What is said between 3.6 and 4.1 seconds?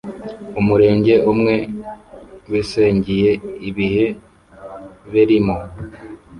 ibihe